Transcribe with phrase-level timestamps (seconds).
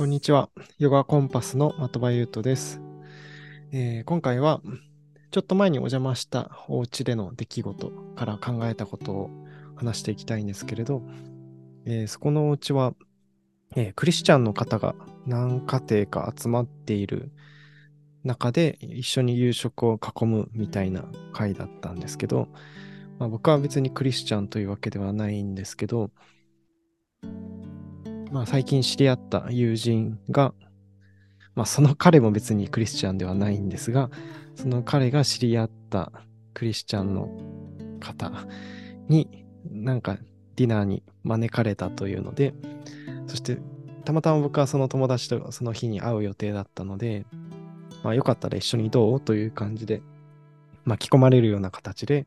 [0.00, 0.48] こんにちは。
[0.78, 2.80] ヨガコンパスの的場優斗です、
[3.70, 4.62] えー今回は、
[5.30, 9.30] ちょっと前にお邪魔したお家での出来事から考えたことを
[9.76, 11.02] 話していきたいんですけれど、
[11.84, 12.94] えーそこのお家は、
[13.76, 14.94] えークリスチャンの方が
[15.26, 17.30] 何家庭か集まっている
[18.24, 21.04] 中で一緒に夕食を囲むみたいな
[21.34, 22.48] 会だったんですけど、
[23.18, 26.10] まあ、僕は別にクリスチャンというわけではないんですけど、
[28.30, 30.54] まあ、最近知り合った友人が、
[31.54, 34.10] まあ、その彼も別にクリスチャンではないんですが、
[34.54, 36.12] その彼が知り合った
[36.54, 37.28] クリスチャンの
[38.00, 38.32] 方
[39.08, 40.16] に、なんか
[40.56, 42.54] ディナーに招かれたというので、
[43.26, 43.58] そして
[44.04, 47.26] たまたま僕はその友達とその日に会う予定だったので、
[48.02, 49.20] まあ、よかったら一緒にどう？
[49.20, 50.02] という感じで
[50.84, 52.26] 巻き込まれるような形で、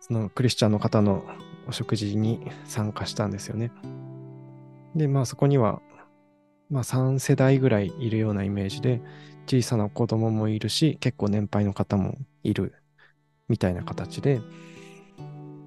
[0.00, 1.24] そのクリスチャンの方の
[1.68, 3.70] お食事に参加したんですよね。
[4.94, 5.80] で、まあそこには、
[6.70, 9.00] まあ3世代ぐらいいるようなイメージで、
[9.46, 12.74] 小さな子供もいるし、結構年配の方もいる
[13.48, 14.40] みたいな形で、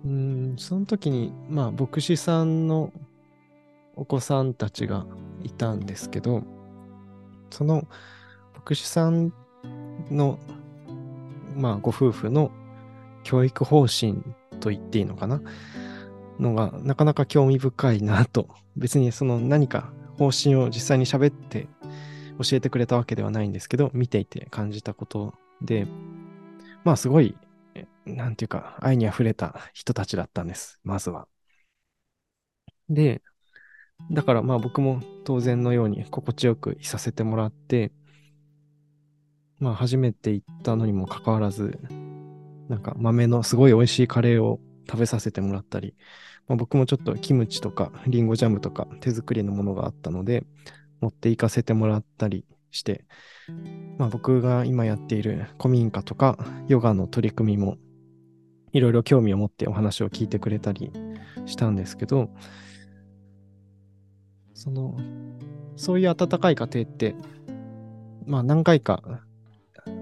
[0.05, 2.93] うん、その時に、まあ牧師さんの
[3.95, 5.05] お子さんたちが
[5.43, 6.43] いたんですけど、
[7.49, 7.87] その
[8.55, 9.33] 牧師さん
[10.09, 10.39] の、
[11.55, 12.51] まあご夫婦の
[13.23, 14.23] 教育方針
[14.59, 15.41] と言っていいのかな？
[16.39, 21.67] のがなかなか興味深いなと、別にその何か方針を実際に喋って
[22.41, 25.87] 教えてくれたわけではないんですけど、見ていて感じたことで、
[26.83, 27.37] まあすごい、
[28.05, 31.27] なんていうか、愛に溢れた人たちだったんです、まずは。
[32.89, 33.21] で、
[34.11, 37.91] だからまあ僕も当然のように心地よくいさせてもらって、
[39.59, 41.79] まあ初めて行ったのにもかかわらず、
[42.69, 45.95] なんか豆のすごい美味しいカレーを食べさせてもらったり、
[46.47, 50.43] まあ、僕もちょっとキムチとかリンゴジャムとか手作りのものがあったので、
[51.01, 53.05] 持って行かせてもらったりして、
[53.97, 56.37] まあ、僕が今やっている古民家とか
[56.67, 57.77] ヨガの取り組みも
[58.71, 60.91] いろいろ興味を持ってお話を聞いてくれたり
[61.45, 62.29] したんですけど、
[64.53, 64.97] その、
[65.75, 67.15] そういう温かい家庭って、
[68.25, 69.03] まあ何回か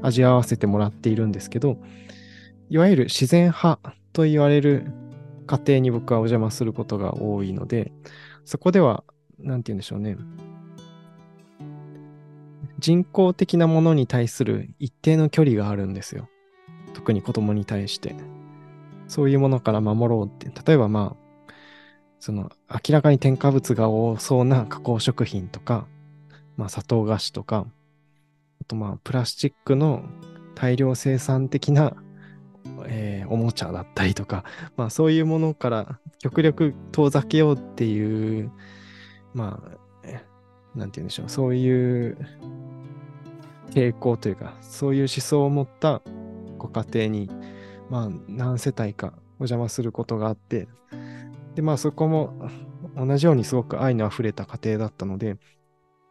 [0.01, 1.77] 味わわせてもらっているんですけど、
[2.69, 4.85] いわゆる自然派と言われる
[5.51, 7.91] 家庭に僕はお邪魔することが多いので、
[8.45, 9.03] そこでは、
[9.37, 10.15] なんて言うんでしょうね。
[12.79, 16.29] 人工的なものに対する一定の距離があるんですよ。
[16.93, 18.15] 特に子供に対して。
[19.07, 20.49] そういうものから守ろうって。
[20.65, 21.53] 例えばまあ、
[22.19, 25.85] その明らかに添加物が多そうな加工食品とか、
[26.55, 27.67] まあ砂糖菓子とか、
[28.61, 30.05] あとまあプラスチックの
[30.55, 32.00] 大量生産的な
[32.93, 34.43] えーおもちゃだったりとか、
[34.75, 38.51] まあそういうものから極力遠ざけようっていう、
[39.33, 40.21] まあ、え
[40.75, 42.17] なんて言うんでしょう、そういう
[43.71, 46.01] 傾向というか、そういう思想を持った
[46.57, 47.29] ご家庭に、
[47.89, 50.67] まあ何世帯かお邪魔することがあって、
[51.55, 52.49] でまあそこも
[52.97, 55.37] 同じようにすごく愛の溢れた家庭だったので、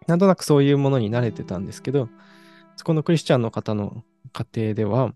[0.06, 2.08] なんとなくそういうものに慣れてたんですけど、
[2.76, 4.02] そこのクリスチャンの方の
[4.32, 5.12] 家庭では、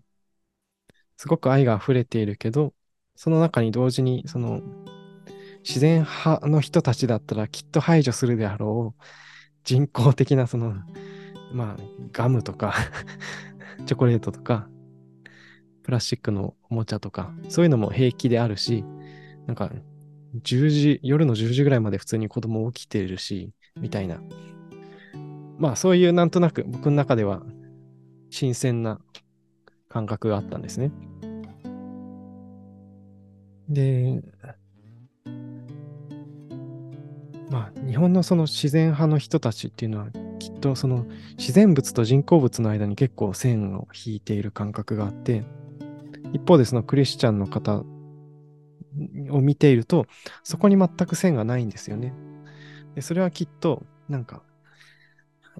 [1.17, 2.73] すごく愛が溢れているけど、
[3.15, 4.61] その中に同時に、その、
[5.63, 9.03] 自然派の人たちだったらきっと排除するであろう、
[9.63, 10.75] 人工的なその、
[11.51, 12.73] まあ、ガムとか、
[13.85, 14.69] チョコレートとか、
[15.83, 18.83] プラスチックのおもちゃとか、そういうのも平気であるし、
[19.47, 19.71] なんか、
[20.43, 24.21] 10時、夜の10時ぐらいまで普通に子供起きてるし、みたいな。
[25.57, 27.41] まあ、そういうなんとなく僕の中では
[28.29, 28.99] 新鮮な
[29.95, 30.91] 感覚があったんですね。
[33.69, 34.21] で、
[37.49, 40.07] まあ、日本のその自然派の人たちっていうのは、
[40.37, 41.05] きっとその
[41.37, 45.45] 自然物と人工物の間に結構線を引いている感覚があって、
[46.33, 47.77] 一方でそのクリスチャンの方
[49.31, 50.07] を見ていると、
[50.43, 52.13] そこに全く線がないんですよね。
[52.95, 54.43] でそれはきっと、なんか、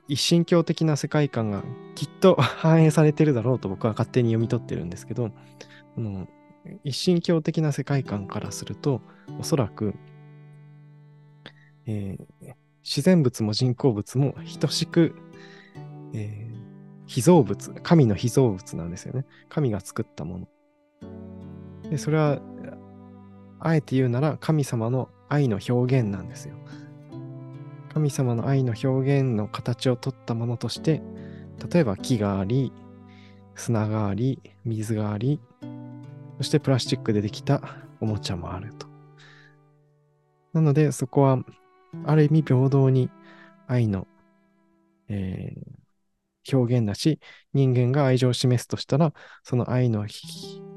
[0.07, 1.63] 一神教的な世界観が
[1.95, 5.31] きっと 反映されてるだろうと僕は勝手に読み取ってるんですけど、
[5.97, 6.27] あの
[6.83, 9.01] 一神教的な世界観からすると、
[9.39, 9.95] おそらく、
[11.85, 12.55] えー
[12.87, 15.15] 自然物も人工物も等しく、
[16.13, 16.55] えー
[17.07, 19.25] 被造物、神の被造物なんですよね。
[19.49, 20.47] 神が作ったもの。
[21.89, 22.41] で、それは、
[23.59, 26.55] あえて言うなら神様の愛の表現なんですよ。
[27.95, 31.01] 神様の愛の表現の形をとったものとして、
[31.71, 32.71] 例えば木があり、
[33.55, 35.39] 砂があり、水があり、
[36.37, 37.61] そしてプラスチックでできた
[37.99, 38.85] おもちゃもあると。
[40.53, 41.39] なので、そこは、
[42.05, 43.09] ある意味平等に
[43.67, 44.05] 愛の
[45.07, 47.19] えー、表現だし、
[47.53, 49.13] 人間が愛情を示すとしたら、
[49.43, 50.05] その愛の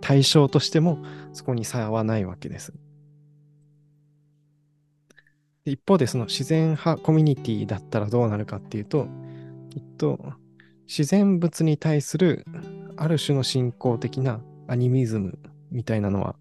[0.01, 2.73] 対象としてもそこに差はないわけです。
[5.71, 9.09] 一方でその自然派コミュニティだったらどうなるかっていうと、
[9.71, 10.19] きっと
[10.87, 12.45] 自然物に対する
[12.97, 15.39] ある種の信仰的なアニミズム
[15.71, 16.37] みたいなのは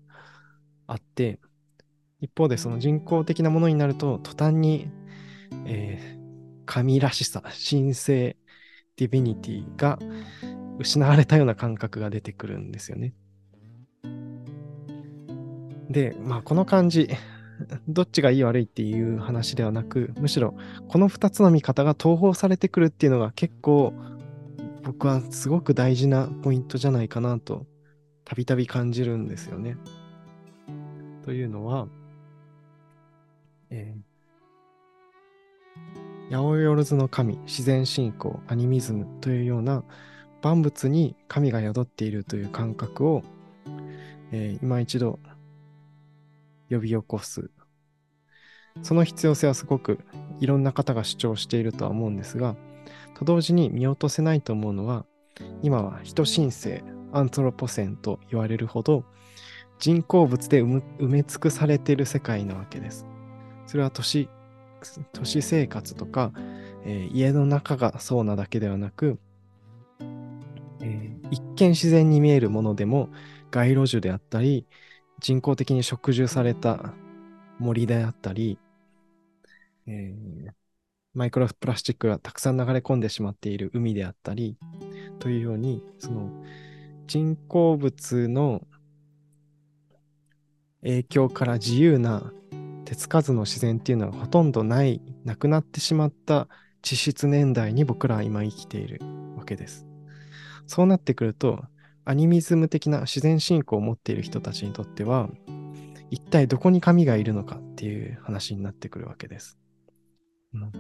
[0.88, 1.40] あって、
[2.20, 4.90] 一方でその人工的なものになると途端に、
[5.66, 8.38] えー、神らしさ、神聖、
[8.96, 10.00] ディビニティが
[10.80, 13.14] 失われたような感覚が出てくるんですよね。
[15.90, 17.10] で、まあこの感じ、
[17.88, 20.56] どっちがいい悪いっていう話ではなく、むしろ
[20.88, 23.94] この2つの見方が統合されてくるっていうのが結構
[24.84, 27.66] 僕はすごく大事なポイントじゃないかなと
[28.24, 29.78] たびたび感じるんですよね。
[31.24, 31.88] というのは、
[33.70, 39.84] えー、八百万の神、自然信仰、アニミズムというような
[40.42, 43.24] 万物に神が宿っているという感覚を、
[44.32, 45.20] えー、今一度
[46.70, 47.50] 呼び起こす。
[48.84, 50.00] その必要性はすごく
[50.40, 52.56] いろんな方が主張しているとは思うんですが、
[53.16, 55.06] と同時に見落とせないと思うのは、
[55.62, 59.06] 今は人申請、アントロポセンと言われるほど
[59.80, 63.06] 人工物で埋め尽くされている世界なわけです。
[63.66, 64.30] それは都市
[65.14, 66.32] 都市生活とか、
[66.86, 69.20] えー、家の中がそうなだけではなく、
[70.82, 73.10] えー、一見自然に見えるものでも
[73.52, 74.68] 街路樹であったり、
[75.20, 76.94] 人工的に植樹された
[77.60, 78.60] 森であったり、
[79.88, 80.52] えー、
[81.14, 84.58] マイクロプラスチックがたくさん流れ込んでしまっている海であったり、
[85.20, 86.30] というように、その
[87.08, 88.62] 人工物の
[90.82, 92.32] 影響から自由な
[92.86, 96.48] 手つかずの自然っていうのはほとんどない、なくなってしまった
[96.82, 99.02] 地質年代に僕らは今生きている
[99.36, 99.88] わけです。
[100.68, 101.66] そうなってくると、
[102.08, 105.30] アニミズム的な自然信仰を持っている人たちにとっては、
[106.10, 109.60] 一体どこに神がいるのかっていう話になってくるわけです。
[110.54, 110.72] うん、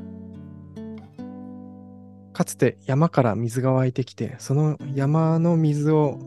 [2.31, 6.17] かつて山から水が湧いてきて、その山の水を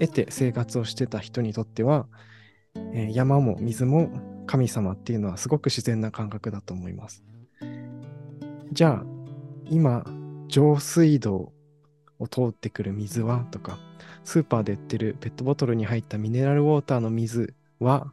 [0.00, 2.08] 得て生活をしてた人にとっては、
[2.74, 4.10] えー、山も水も
[4.46, 7.22] 神様っていうのはすごく自然な感覚だと思います。
[8.72, 9.04] じゃあ、
[9.70, 10.04] 今、
[10.48, 11.52] 上水道
[12.18, 13.46] を通ってくる水は？
[13.50, 13.78] とか、
[14.24, 18.12] スーパーで売ってるペットボトルに入ったミネラルウォーターの水は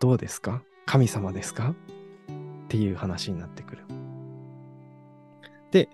[0.00, 0.62] どうですか？
[0.86, 1.70] 神様ですか？
[1.70, 1.74] っ
[2.68, 3.84] ていう話になってくる。
[5.70, 5.88] で、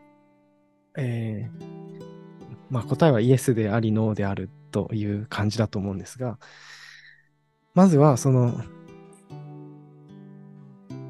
[0.97, 1.65] えー、
[2.71, 6.39] まあ答えはイエスでありノーであるという感じだと思うんですが、
[7.75, 8.61] まずはその、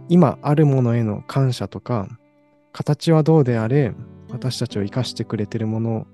[0.09, 2.09] 今あるものへの感謝とか、
[2.73, 3.93] 形はどうであれ、
[4.31, 6.07] 私たちを生かしてくれてるもの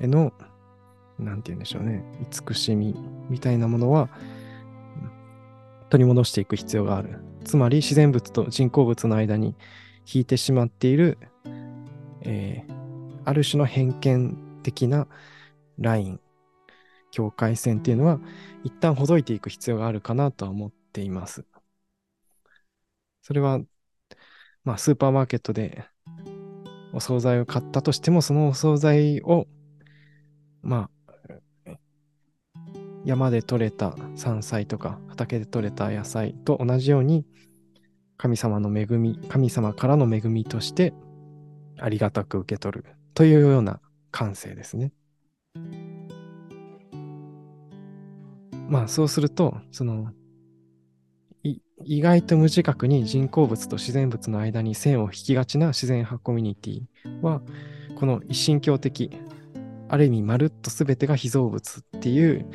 [0.00, 0.32] の
[1.18, 2.94] なんて言うんでしょうね、慈しみ
[3.30, 4.10] みたいなものは、
[5.88, 7.20] 取り戻していく必要がある。
[7.44, 9.54] つまり自然物と人工物の間に
[10.12, 11.18] 引いてしまっている、
[12.22, 15.06] えー、ある種の偏見的な
[15.78, 16.20] ライン、
[17.10, 18.20] 境界線っていうのは、
[18.64, 21.44] 一旦ほどいていく必要があるかなとは思っています。
[23.22, 23.60] それは、
[24.64, 25.84] まあ、スーパーマーケットで
[26.92, 29.46] お惣菜を買ったとしても、そのお惣菜を、
[30.66, 31.70] まあ、
[33.04, 37.24] 山で採れた山菜とか畑で採れた野菜と同じように
[38.16, 40.92] 神様の恵み、神様からの恵みとして
[41.78, 43.80] ありがたく受け取るというような
[44.10, 44.92] 感性ですね。
[48.68, 50.10] まあそうすると、その
[51.84, 56.82] 意外と無自覚に人工物と自然物の間に線を引きがちな自然派コミュニティ
[57.22, 57.42] は、
[57.94, 59.10] この一神教的、
[59.88, 62.46] ある意味まるっと全てが被造物っていう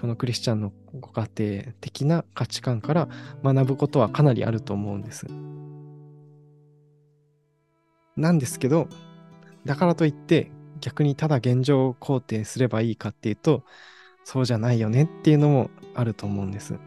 [0.00, 3.08] このクリスチャンのご家庭的な価値観から
[3.44, 5.26] 学ぶことはかなりあると思うんです。
[8.16, 8.88] なんですけど、
[9.64, 13.62] だからといって逆にただ現状を肯定すればいいかっていうと、
[14.24, 16.78] そうじゃないよねっていうのもあると思うんです。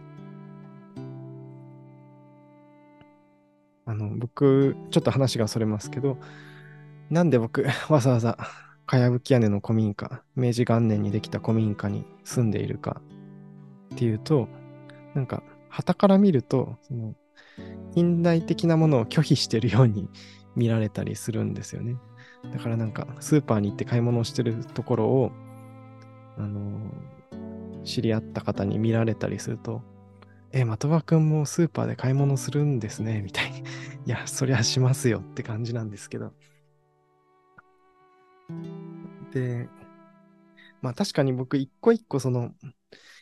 [3.85, 6.17] あの、僕、ちょっと話がそれますけど、
[7.09, 8.37] なんで僕、わざわざ
[8.85, 13.01] かやぶき屋根の古民家、明治元年にできた古民家に住んでいるか
[13.93, 14.47] っていうと、
[15.13, 17.15] なんか、旗から見ると、その、
[17.93, 20.09] 近代的なものを拒否してるように
[20.55, 21.95] 見られたりするんですよね。
[22.51, 25.31] だからなんか、スーパーに行って買い物をしてるところを、
[26.37, 29.81] あのー、知り合った方に見られたりすると、
[30.51, 33.59] え、的場くんもスーパーで買い物するんですね、みたいに。
[33.59, 33.63] い
[34.05, 36.33] や、そりゃしますよって感じなんですけど。
[39.31, 39.67] で、
[40.81, 42.51] まあ確かに僕一個一個その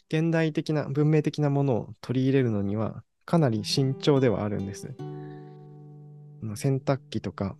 [0.09, 4.93] 現代的な文明的なものを取り入れるのにはかなり慎重ではあるんです。
[6.55, 7.55] 洗濯機とか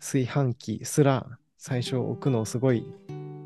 [0.00, 2.84] 炊飯器すら最初置くのをすごい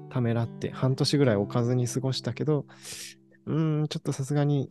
[0.08, 2.64] ためらって半年ぐらい置かずに過ごしたけど、
[3.44, 4.70] うーん、ちょっとさすがに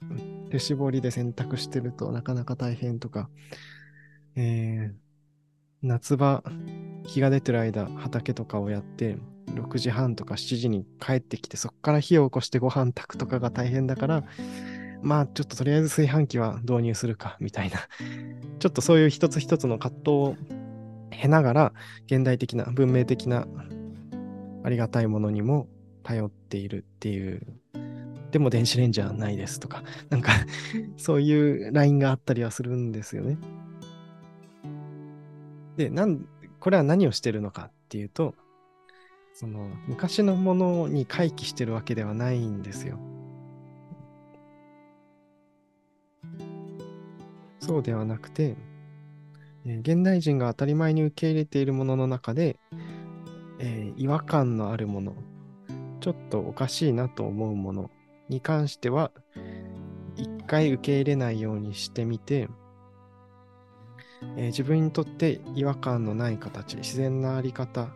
[0.50, 3.30] 手絞りで洗濯してるとなかなか大変とか、
[4.36, 4.96] えー、
[5.84, 6.44] 夏場、
[7.06, 14.24] 日が出てる間、畑とかをやって、6時半とか7時に帰ってきて、そこから火を起こしてご飯炊くとかが大変だから、
[15.02, 17.80] まあちょっととりあえず炊飯器は導入するか、みたいな。
[18.60, 20.38] ちょっとそういう一つ一つの葛藤を
[21.12, 21.74] 経ながら、
[22.08, 23.48] 現代的な、文明的な、
[24.64, 25.68] ありがたいものにも
[26.04, 27.42] 頼っているっていう。
[28.32, 30.32] でも電子レンジはないですとか、なんか
[30.98, 33.38] そういうラインがあったりはするんですよね。
[35.78, 36.26] で、なん、
[36.66, 38.34] これは何をしてるのかっていうと、
[39.36, 42.98] その昔のものに回帰してるわけではないんですよ。
[47.60, 48.56] そうではなくて、
[49.64, 52.58] え、現代人が当たり前に受け入れているものの中で、
[53.60, 55.14] えー、違和感のあるもの、
[56.00, 57.92] ちょっとおかしいなと思うもの
[58.28, 59.12] に関しては、
[60.16, 62.50] 一回受け入れないようにしてみて、
[64.38, 67.90] えー、自分にとって違和感のない形、自然なあり方、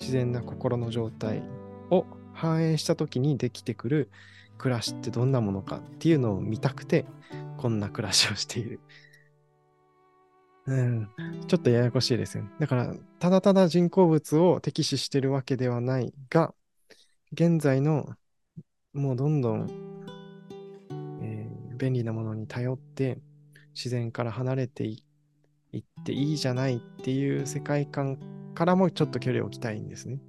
[0.00, 1.42] 自然な心の状態
[1.90, 4.10] を反映した時にできてくる
[4.58, 7.06] 暮らしってどんなものかっていうのを見たくて、
[7.56, 8.80] こんな暮らしをしている。
[10.66, 11.08] うん、
[11.46, 12.50] ちょっとややこしいですよね。
[12.58, 16.54] だから、ただただ人工物を敵視してるわけではないが、
[17.32, 18.16] 現在の
[18.92, 19.70] もうどんどん、
[21.22, 23.20] えー、便利なものに頼って
[23.74, 25.05] 自然から離れてい
[25.72, 28.18] 行っていいじゃないっていう世界観
[28.54, 30.20] からもちょっと距離を置きたいんですね。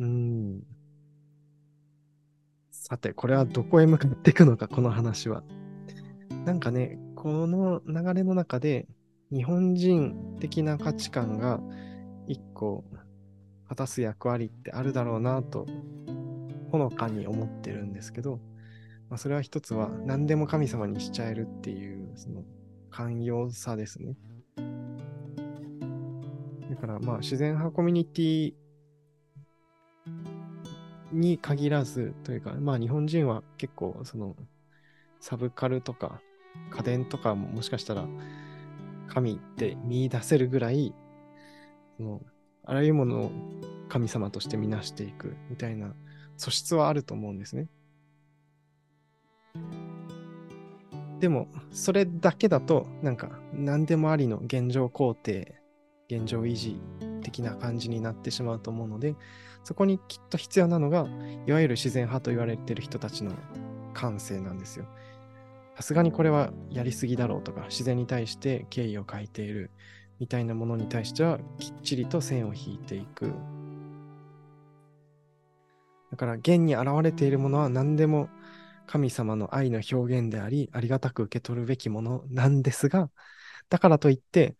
[0.00, 0.62] うん。
[2.70, 5.42] さて、これはどこへ向かっていくのか、この話は。
[6.44, 8.88] なんかね、この流れの中で、
[9.32, 11.60] 日本人的な価値観が
[12.26, 12.84] 一個
[13.68, 15.66] 果たす役割ってあるだろうなと、
[16.70, 18.40] ほのかに思ってるんですけど、
[19.12, 22.44] まあ、それは一つは何でも神様にしちゃえるっていう、その
[22.90, 24.16] 寛容さですね。
[26.70, 28.54] だからまあ自然派コミュニティ
[31.12, 34.34] に限らずというか、まあ日本人は結構その
[35.20, 36.22] サブカルとか
[36.70, 38.06] 家電とかももしかしたら
[39.08, 40.94] 神って見出せるぐらい、
[41.98, 42.22] その
[42.64, 43.30] あらゆるものを
[43.90, 45.92] 神様として見なしていくみたいな
[46.38, 47.68] 素質はあると思うんですね。
[51.22, 55.54] でも、それだけだと、なんか、何でもありの現状肯定、
[56.10, 56.80] 現状維持
[57.22, 59.14] 的な感じになってしまうと思うので、
[59.62, 61.06] そこにきっと必要なのが、
[61.46, 63.30] いわゆる自然派と言われてる人たちの
[63.94, 64.86] 感性なんですよ。
[65.76, 69.70] さすがにこれはやりすぎだろうとか、自然に対して敬意を欠いている
[70.18, 73.32] みたいなものに対しては、きっちりと線を引いていく。
[76.10, 78.28] だから、現に現れているものは何でも
[78.86, 83.10] 神様の愛の表現であり、ありがたく受け取るべきものなんですが、
[83.68, 84.56] だからといって、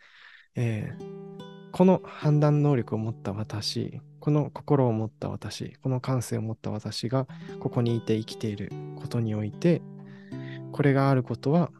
[0.54, 7.26] えー、この判断能力を持った私、この心を持った私、この感性を持った私が
[7.60, 9.82] ここにいて生きていることにおいて、
[10.72, 11.70] これがあることは、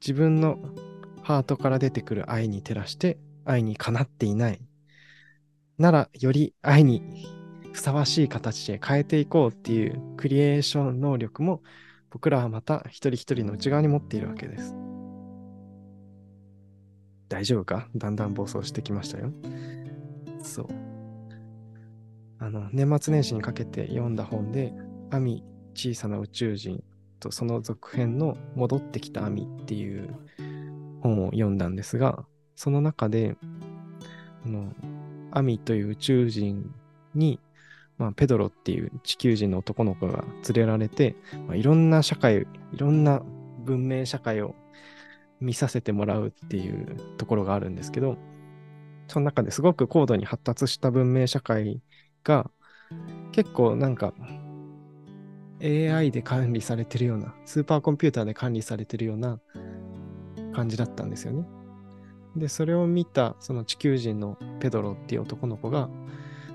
[0.00, 0.58] 自分の
[1.22, 4.60] ハートから出てくる愛に照らして愛にかなっていない。
[5.78, 7.02] なら、より愛に
[7.72, 11.62] ふさわしい形で変えていこうっていうクリエーション能力も
[12.10, 14.74] 僕らはまた一人一人の内側に持っているわけです。
[17.28, 17.88] 大丈夫か？
[17.96, 19.32] だんだん暴走してきましたよ。
[20.42, 20.68] そう。
[22.38, 24.74] あの、年末年始にかけて読んだ本で、
[25.10, 25.42] アミ
[25.74, 26.84] 小さな宇宙人
[27.20, 30.14] とその続編の戻ってきたアミっていう
[31.00, 33.36] 本を読んだんですが、その中で、
[34.44, 34.74] あの、
[35.30, 36.70] アミという宇宙人
[37.14, 37.40] に
[38.02, 41.14] まあ、ペドロっていう地球人の男の子が連れられて、
[41.46, 43.22] まあ、いろんな社会、いろんな
[43.64, 44.56] 文明社会を
[45.40, 48.16] 見させてもらうっていうところがあるんですけど、
[49.06, 51.80] その中ですごく高度に発達した文明社会
[52.24, 52.50] が
[53.30, 54.14] 結構なんか
[55.62, 59.38] AI で管理されてるような、スーパーコンピューターで管理されてるような
[60.52, 61.46] 感じだったんですよね。
[62.34, 65.88] で、それを見たその地球人のペドロっていう男の子が、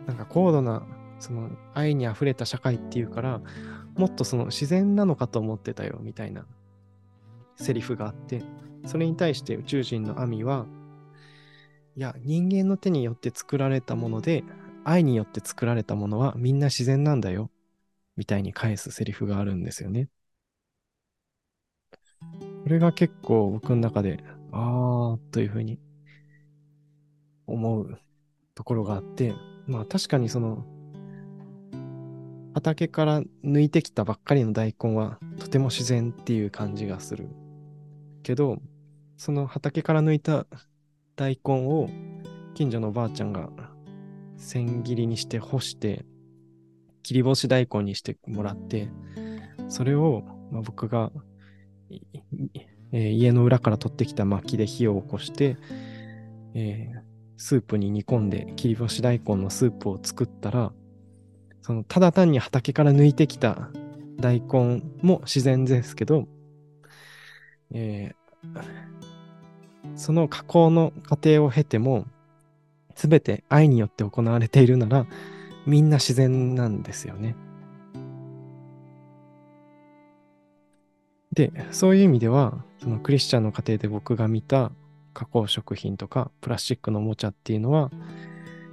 [0.07, 0.85] なんか高度な
[1.19, 3.41] その愛に溢れた社会っていうから、
[3.95, 6.45] もっとその自然なのかと思ってたよ、みたいな。
[7.55, 8.43] セリフがあって、
[8.85, 10.67] それに対して宇宙人のアミは、
[11.95, 14.43] いや、人間の手によって作られたもので、
[14.83, 17.49] 愛によって作られたものはみんな自然なんだよ。
[18.15, 20.09] みたいに返すセリフがあるんですよね。
[22.21, 25.79] これが結構僕の中で、あーというふうに
[27.47, 27.99] 思う
[28.55, 29.33] ところがあって、
[29.65, 30.65] まあ確かにその
[32.57, 37.29] 畑から抜いてきたばっかりの大根はとても自然っていう感じがする。
[38.23, 38.57] けど、
[39.15, 40.47] その畑から抜いた
[41.15, 41.87] 大根を
[42.55, 43.51] 近所のおばあちゃんが
[44.37, 46.03] 千切りにして干して、
[47.03, 48.89] 切り干し大根にしてもらって、
[49.69, 51.11] それを、まあ、僕が、
[52.91, 55.57] えー、家の裏から取ってきた薪で火を起こして、
[56.55, 57.01] えー、
[57.37, 60.71] スープに煮込んで切り干し大根のスープを作ったら、
[61.67, 63.67] そのただ単に畑から抜いてきた
[64.21, 66.25] 大根も自然ですけど、
[67.73, 72.05] えー、その加工の過程を経ても、
[72.95, 75.07] すべて愛によって行われているなら、
[75.65, 77.35] みんな自然なんですよね。
[81.33, 84.71] で、そういう意味では、そのクリスチャンの家庭で僕が見た
[85.13, 87.91] 加工食品とかプラスチックのおもちゃっていうのは、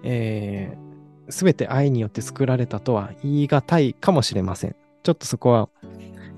[0.05, 0.94] えー、
[1.29, 4.77] すべて愛によって作られたとは言い難いかもしれません。
[5.03, 5.69] ちょっとそこは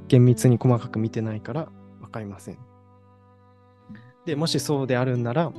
[0.09, 1.69] 厳密に細かく見てないから
[2.01, 2.59] わかりません。
[4.25, 5.53] で、もしそうであるんなら、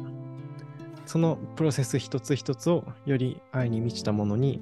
[1.05, 4.61] そのプロセス一つ一つをより愛に満ちたものに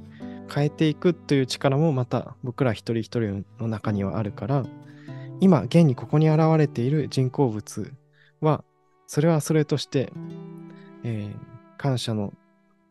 [0.54, 4.64] 変えていくという力もまた僕ら一人一人の中にはあるから、
[5.40, 7.92] 今現にここに現れている人工物
[8.42, 8.64] は、
[9.08, 10.12] それはそれとして、
[11.04, 12.34] えー、感謝の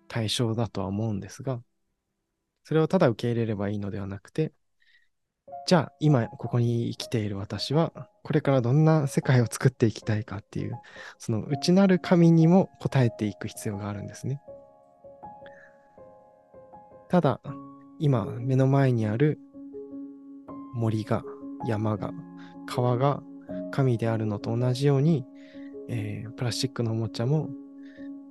[0.08, 1.61] 対象だとは思うんですが、
[2.64, 4.52] それをただ受け入れればいいのではなくて、
[5.66, 7.92] じゃあ今ここに生きている私は、
[8.23, 10.74] これからどんな世界を作っていきたいかっていう、
[11.18, 14.40] その内なる神にも応えていく必要があるんですね。
[17.09, 17.40] ただ、
[17.98, 19.38] 今目の前にある
[20.74, 21.22] 森が、
[21.66, 22.12] 山が、
[22.66, 23.22] 川が
[23.70, 25.24] 神であるのと同じように、
[25.88, 27.48] えー、プラスチックのおもちゃも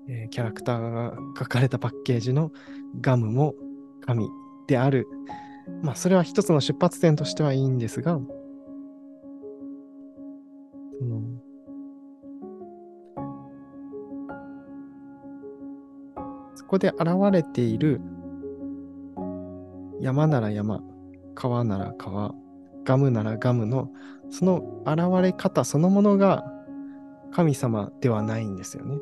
[0.08, 2.52] えー、キャラクターが書かれたパッケージの
[3.00, 3.56] ガムも
[4.06, 4.28] 神
[4.68, 5.08] である。
[5.82, 8.20] まあ、それは一つの出発点としてはいいんですが、
[11.00, 11.22] その
[16.56, 18.02] そこで現れている
[20.02, 20.82] 山なら山、
[21.34, 22.36] 川なら川、
[22.84, 23.90] ガムならガムの
[24.30, 26.44] その現れ方そのものが
[27.32, 28.98] 神様ではないんですよね。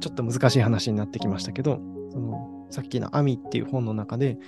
[0.00, 4.38] ちょっと難しい話になってきましたけど、そのさっきのアミっていう本の中で、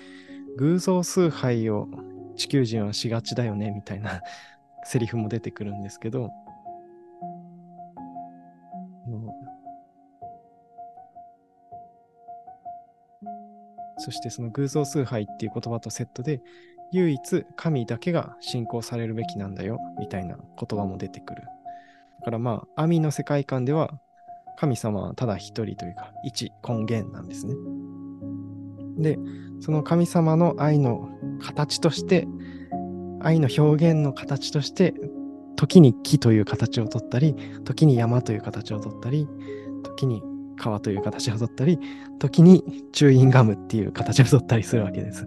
[0.56, 1.88] 偶像崇拝を
[2.36, 4.22] 地球人はしがちだよねみたいな
[4.84, 6.30] セリフも出てくるんですけど、
[13.98, 16.40] そしてその偶像崇拝っていう言葉とセットで、
[16.92, 21.42] 唯一神だけが信仰されるべきなんだよみたいな言葉も出てくる。
[22.20, 24.00] だからまあ、アミの世界観では
[24.58, 27.54] 神様はただ一人というか、一根源なんですね。
[28.98, 29.16] で、
[29.60, 31.08] その神様の愛の
[31.40, 32.26] 形として、
[33.20, 34.94] 愛の表現の形として、
[35.54, 39.28] 時に木という形をとったり、時に山という形をとったり、
[39.84, 40.22] 時に
[40.56, 41.78] 川という形をとったり、
[42.18, 45.24] 時にチューインガムっていう形をとったりするわけです。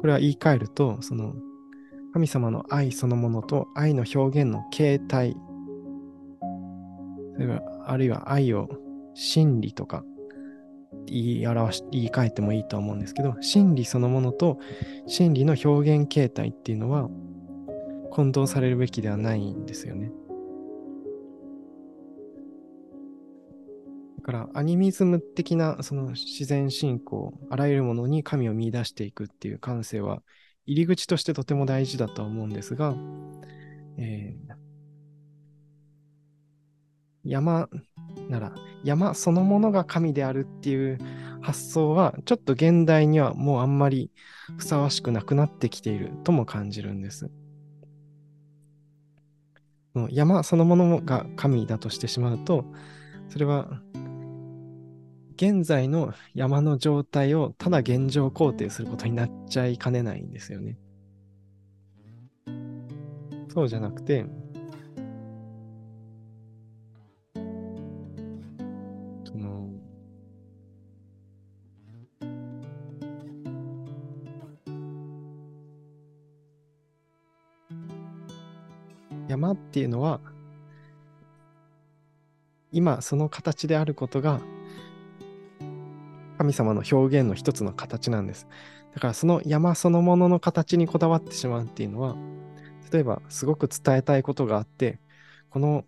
[0.00, 1.34] これは言い換えると、その
[2.12, 5.36] 神様の愛そのものと愛の表現の形態、
[7.34, 8.68] それからあるいは愛を
[9.14, 10.04] 真理とか
[11.06, 14.58] 言い表し、言い換えてもいいと思うんですけど、真理そのものと
[15.06, 17.08] 真理の表現形態っていうのは
[18.10, 20.10] 混同されるべきではないんですよね。
[24.18, 30.22] だからアニミズム的なその自然信仰、あらゆるものに神を見出していくっていう感性は
[30.68, 32.94] 入り口としてとても大事だと思うんですが、
[33.96, 34.54] えー、
[37.24, 37.70] 山
[38.28, 38.54] なら
[38.84, 40.98] 山そのものが神であるっていう
[41.40, 44.10] 発想はちょっと現代にはもうあんまり
[44.58, 47.30] ふさわしくなくなってきているとも感じるんです。
[50.10, 52.64] 山そのものが神だとしてしまうと
[53.30, 53.80] それは
[55.38, 60.76] 現在の山の状態をただ現状肯定することになっちゃいかねないんですよね。
[63.48, 64.26] そうじゃなくて、
[69.24, 69.70] その、
[79.28, 80.20] 山っていうのは、
[82.72, 84.40] 今その形であることが
[86.38, 88.46] 神様の表現の一つの形なんです。
[88.94, 92.16] だからその山そのものの形にこだわってしまうっていうのは、
[92.92, 95.00] 例えばすごく伝えたいことがあって、
[95.50, 95.84] この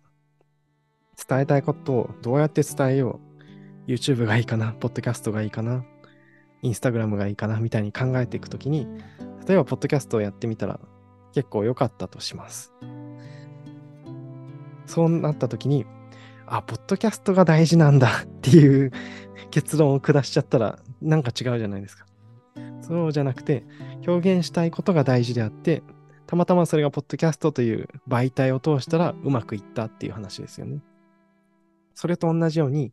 [1.27, 3.19] 伝えたいことをどうやって伝えよ
[3.87, 5.85] う ?YouTube がいいかな ?Podcast がいいかな
[6.63, 7.59] ?Instagram がいいかな？
[7.59, 8.87] みたいに考えていくときに、
[9.47, 10.79] 例えば、ポッドキャストをやってみたら
[11.33, 12.73] 結構良かったとします。
[14.85, 15.85] そうなったときに、
[16.51, 18.91] あ、ポッドキャストが大事なんだっていう
[19.51, 22.05] 結論を下しちゃったらなんか違うじゃないですか。
[22.81, 23.63] そうじゃなくて、
[24.05, 25.81] 表現したいことが大事であって、
[26.27, 30.81] たまたまそれがポッドキャストという媒体を通したらうまくいったっていう話ですよね。
[31.95, 32.91] それと同じように、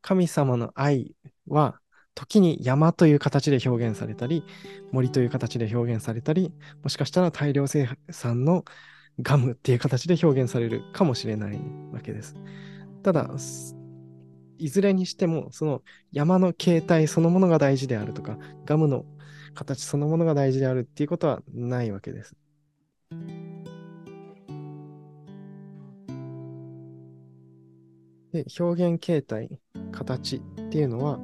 [0.00, 1.14] 神様の愛
[1.48, 1.78] は
[2.14, 4.42] 時に山という形で表現されたり、
[4.90, 6.50] 森という形で表現されたり、
[6.82, 8.64] もしかしたら大量生産の
[9.20, 11.60] ガムっていう形で表現されるかもしれない
[11.92, 12.36] わけです。
[13.06, 13.30] ただ、
[14.58, 19.04] いずれにしても、その山の形態そのものが大事であるとか、ガムの
[19.54, 22.34] 形そのものが大事であるっていうことはないわけです。
[28.32, 29.60] で表現形態、
[29.92, 31.20] 形っていうのは、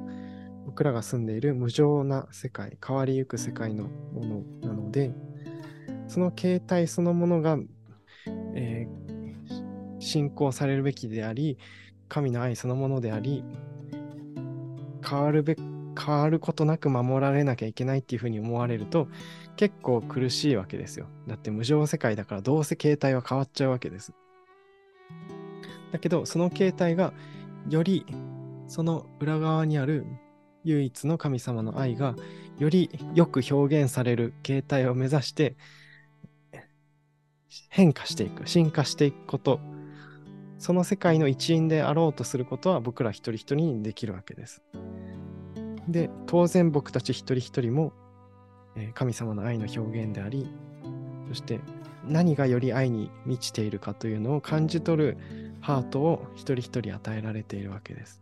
[0.65, 5.13] 僕らが住んでいる無常な世界、変わりゆく世界のものなので、
[6.07, 7.57] その形態そのものが、
[8.55, 9.02] えー、
[10.03, 11.57] 信仰されるべきであり、
[12.09, 13.43] 神の愛そのものであり、
[15.07, 15.55] 変わるべ
[15.99, 19.07] 変わることなく守られなきゃいけないっていうふうに思われると
[19.55, 21.07] 結構苦しいわけですよ。
[21.27, 24.13] だって無常世界だからどうせ形態は変わっちゃうわけです。
[25.91, 27.13] だけどその形態が
[27.69, 28.05] より
[28.67, 30.05] その裏側にある
[30.63, 32.15] 唯一の神様の愛が
[32.57, 35.55] よりよく表現される形態を目指して
[37.69, 39.59] 変化していく進化していくこと
[40.63, 44.63] その世界の一員であろうとすることは僕ら一人一人にできるわけです。
[45.89, 47.91] で当然僕たち一人一人も、
[48.77, 50.47] えー、神様の愛の表現であり
[51.27, 51.59] そして
[52.07, 55.17] 何がより愛に満ちているかというのを感じ取る
[55.59, 58.21] ハートを一人一人与えられているわけです。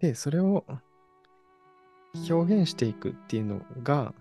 [0.00, 0.64] で、それを
[2.28, 4.14] 表現していくっていうのが、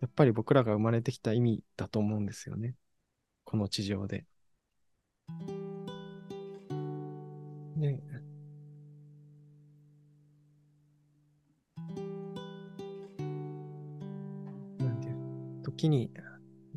[0.00, 2.74] やっぱり僕らが生まれてきた意味だと思うんですよね。
[3.44, 4.26] この地上で。
[7.76, 8.00] で、
[14.78, 16.10] なんていう、時に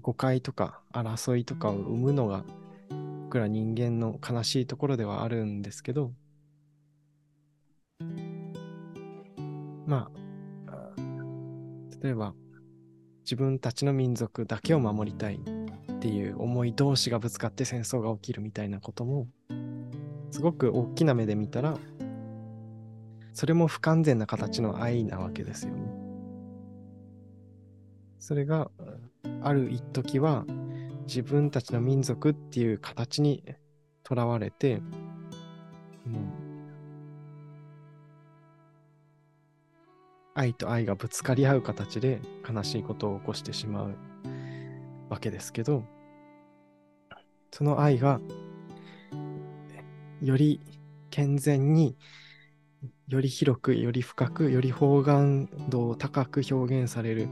[0.01, 2.43] 誤解とか争いとかを生むのが
[3.23, 6.13] 僕ら人間の悲しいところではあるんですけど、
[9.85, 10.09] ま
[10.67, 10.95] あ、
[12.01, 12.33] 例えば
[13.29, 19.27] 自分たちの民族だけを守りたいっていう思い同士がぶつかって戦争が起きるみたいなことも
[20.31, 21.77] すごく大きな目で見たら
[23.33, 25.83] それも不完全な形の愛なわけですよね。
[28.17, 28.71] それが
[29.43, 30.47] ある一時は
[31.05, 33.43] 自分たちの民族っていう形に
[34.01, 34.81] とらわれて、
[40.39, 43.95] 愛と愛がぶつかり合う形で悲しいことを起こしてしまう
[45.09, 45.83] わけですけど、
[47.51, 48.21] その愛が
[50.21, 50.61] より
[51.09, 51.97] 健全に
[53.09, 57.27] より広く、より深く、より方眼度を高く表現される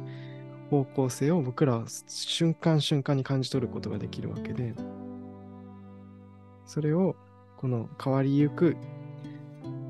[0.70, 4.74] 方向性を僕らは瞬間瞬間に感じ取ることができるわけで、
[6.66, 7.16] それを
[7.56, 8.76] この変わりゆく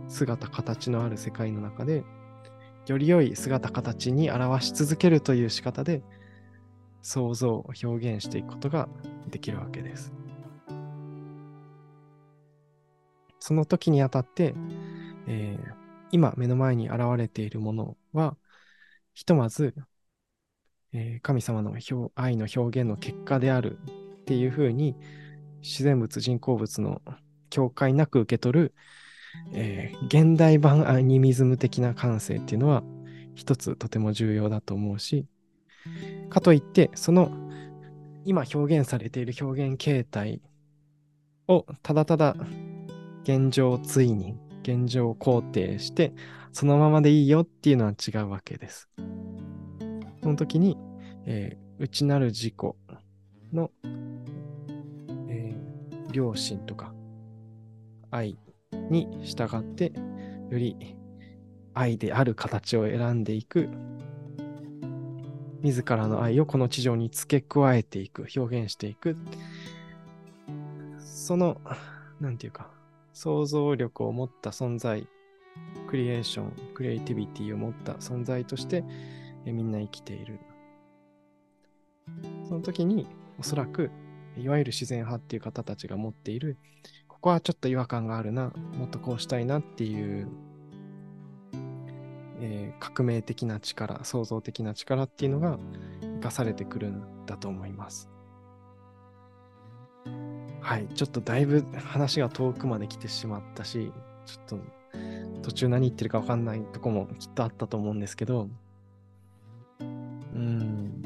[0.08, 2.04] 姿、形のある世界の中で
[2.88, 6.02] より良い姿形に表し続けるという仕方で
[7.02, 8.88] 想像を表現していくことが
[9.30, 10.14] できるわけです。
[13.40, 14.56] その時にあたって、
[15.28, 15.74] えー、
[16.12, 18.36] 今目の前に現れているものは
[19.14, 19.74] ひとまず、
[20.92, 21.76] えー、神様の
[22.16, 23.80] 愛の表現の結果である
[24.22, 24.96] っていうふうに
[25.62, 27.02] 自然物人工物の
[27.50, 28.74] 境界なく受け取る
[29.54, 32.84] えー、現代版アニミズム的な感性っていうのは
[33.36, 35.26] 一つとても重要だと思うし、
[36.30, 37.32] かといって、その
[38.26, 40.42] 今表現されている表現形態
[41.48, 42.36] をただただ
[43.24, 46.14] 現状追認、現状肯定して、
[46.52, 48.90] そのままでいいよっていうのは違うわけです。
[50.22, 50.78] その時に、
[51.26, 52.54] えー、内なる自己
[53.54, 53.72] の、
[55.30, 56.94] えー、良心とか
[58.12, 58.38] 愛
[58.90, 59.92] に従って、
[60.50, 60.96] より
[61.74, 63.70] 愛である形を選んでいく
[65.64, 69.18] 自らの愛をこの地上に付け加えていく、表現していく。
[71.00, 71.60] その、
[72.22, 72.72] なんていうか、
[73.14, 75.08] 想像力を持った存在、
[75.90, 78.84] クリエーション、クリエイティビティを持った存在として、
[79.46, 80.40] えみんな生きている。
[82.48, 83.08] その時に、
[83.40, 83.90] おそらく、
[84.38, 86.58] いわゆる自然派っていう方たちが持っている、
[87.18, 90.28] ここはちょっと違和感があるな、もっとこうしたいなっていう
[92.40, 95.58] えー、革命的な力、創造的な力っていうのが
[96.02, 98.10] 生かされてくるんだと思います。
[100.62, 103.92] はい、ちょっとだいぶ話が遠くまで来てしまったし、
[104.26, 104.60] ちょっと
[105.44, 108.50] 途中何言ってるか分かんないとこもきっとあったと思うんですけど、
[109.80, 111.04] うん。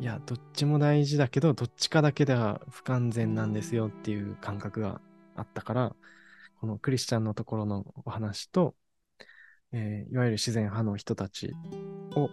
[0.00, 5.00] いや、どちも大事だけど、どっちかだけでは不完全なんですよっていう感覚が
[5.36, 5.96] あったから、
[6.60, 8.74] このクリスチャンのところのお話と、
[9.70, 11.54] えー、いわゆる自然派の人たち
[12.16, 12.28] を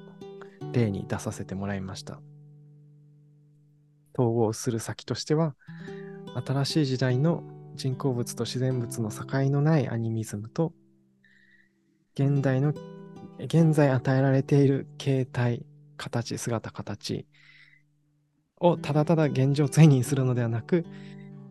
[0.71, 2.19] 例に出させてもらいました。
[4.17, 5.55] 統合する先としては、
[6.47, 7.43] 新しい時代の
[7.75, 10.73] 人工物と自然物の境のないアニミズムと、
[12.15, 12.73] 現代の、
[13.37, 15.63] 現在与えられている形態、
[15.97, 17.27] 形、姿、形
[18.59, 20.85] をただただ現状追認するのではなく、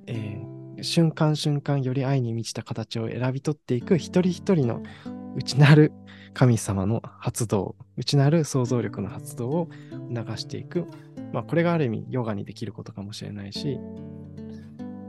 [0.07, 4.83] えー、瞬間瞬間より愛に満ちた形を選び取っていく一人一人の
[5.37, 5.93] 内なる
[6.33, 9.69] 神様の発動、内なる想像力の発動を
[10.11, 10.87] 流していく。
[11.33, 13.79] まあ、これがある意味ヨガにできることかもしれないし、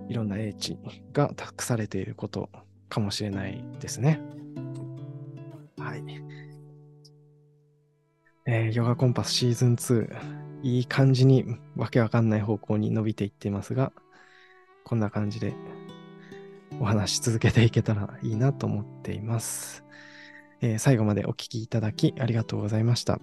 [0.08, 0.78] いろんな英知
[1.14, 2.50] が託されていること
[2.90, 4.22] かもしれないですね。
[5.78, 6.04] はい。
[8.48, 13.92] えー、ヨガコンパスシーズン2、いい感じにわけわかんない方向に伸びていっていますが、
[14.84, 15.54] こんな感じで
[16.80, 19.86] お話し続けていけたらいいなと思っています。
[20.62, 23.20] えー、最後までお聴きいただきありがとうございました。